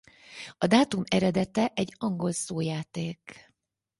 [0.57, 3.53] A dátum eredete egy angol szójáték.